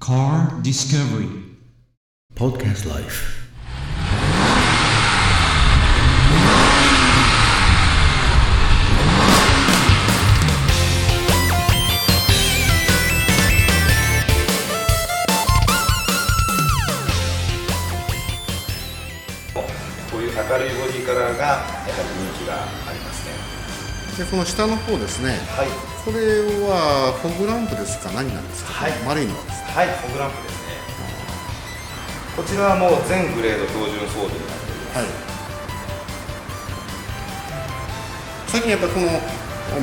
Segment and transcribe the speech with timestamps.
[0.00, 1.28] Car Discovery.
[2.34, 3.36] Podcast Life.
[20.10, 21.92] こういう明るいボディカラーがやはり
[22.32, 24.24] 人気がありますね。
[24.24, 25.32] でこの下の方ですね。
[25.50, 26.18] はいこれ
[26.64, 28.08] はフォグランプですか？
[28.12, 28.92] 何なんですか、はい。
[29.04, 30.72] 丸いのはですねはいフォグランプですね。
[32.36, 34.96] こちらはもう全グレード標準装備になっております。
[34.96, 35.06] はい。
[38.48, 39.06] 最近やっぱこの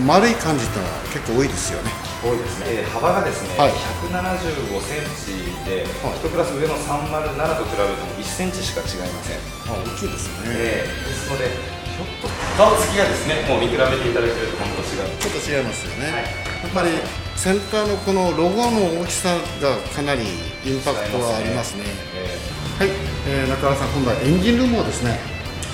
[0.04, 1.94] 丸い感じってのは結構多いですよね。
[2.18, 3.78] 多いですね、えー幅がですね、はい。
[4.10, 6.18] 175センチで、はい。
[6.18, 7.30] 1クラス上の307
[7.62, 11.46] と比べても1センチしか違いません、あ大きいですね、えーですので
[11.94, 12.27] ちょっと
[12.58, 15.18] 顔つきがですねもう見比べていただけると本当違う。
[15.22, 16.90] ちょっと違いますよね、はいやっぱり
[17.38, 19.30] センターのこのロゴの大きさ
[19.62, 20.26] がかなり
[20.66, 21.86] インパクトはありますね。
[22.18, 22.34] え
[22.82, 22.90] はい、
[23.30, 25.22] えー中原さん今度はエンジンルームをですね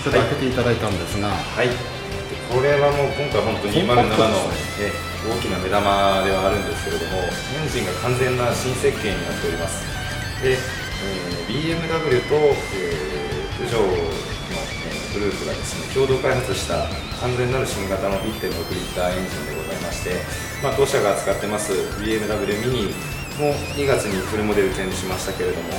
[0.03, 1.71] ちょっと開けていただいたんですが、ーはい。
[2.52, 4.03] これはもう今回本当に207の、
[4.83, 5.80] えー大きな目玉
[6.27, 7.31] ではあるんですけれどもエ
[7.63, 9.88] ンジンが完全な新設計になっております。
[10.43, 12.36] で、えー BMW と、
[12.75, 13.88] えー、プジョ
[15.13, 16.87] グループがですね共同開発した
[17.21, 20.21] 完全なる新型の1.6リッターエンジンでございまして、
[20.61, 22.93] まあ、当社が扱ってます BMW ミニ
[23.39, 25.69] も2月にフルモデル展示しましたけれども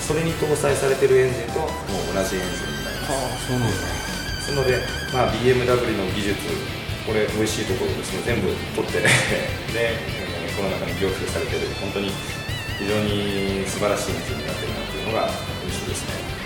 [0.00, 4.00] それに搭載されているエンジンともう同じエンジンになりますああそうなんだ
[4.40, 6.40] ですので、まあ、BMW の技術、
[7.06, 8.98] これ、美味しいところですね、全部取って、
[9.72, 12.10] で、えーこの中に凝縮されている、本当に
[12.76, 15.30] 非常に素晴らしいエンジンになっているなというのが
[15.64, 16.39] 嬉しいですね。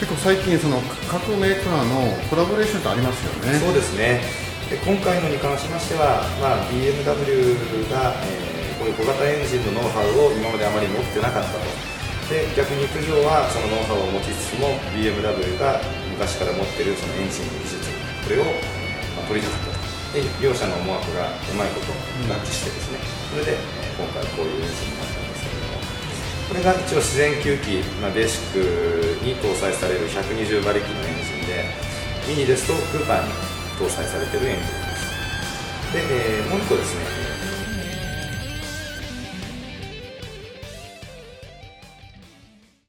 [0.00, 3.58] 結構最近その各メーカーのコラボレーションってありますよね。
[3.58, 4.22] そうですね。
[4.70, 11.58] で今回のに関しましては、まあ、BMW が、えーこういう小型エンジンのノウハウを今まであまり持ってなかったと。
[12.28, 15.80] で逆にプジョーはそのノウハウを持ちつつも BMW が
[16.12, 17.88] 昔から持ってるそのエンジンの技術
[18.24, 18.44] これを、
[19.16, 19.80] まあ取りたかったと。
[20.12, 21.92] で両者の思惑がうまいこと
[22.28, 22.98] 合致してですね、
[23.32, 23.56] それで
[23.96, 25.23] 今回こういうエンジンになった。
[26.48, 31.64] これが一応自然吸気、まあ、ベーシックに搭載される120馬力のエンジンで
[32.28, 33.32] ミニですとクーパーに
[33.78, 35.12] 搭載されているエンジンです。
[35.92, 36.00] で、
[36.38, 37.33] えーもう一個ですね。